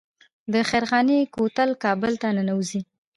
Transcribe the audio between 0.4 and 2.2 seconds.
د خیرخانې کوتل کابل